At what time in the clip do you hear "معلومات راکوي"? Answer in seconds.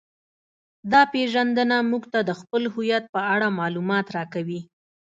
3.59-4.61